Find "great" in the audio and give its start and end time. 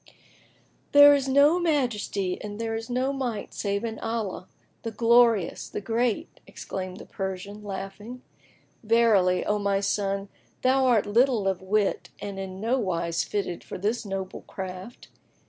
5.79-6.39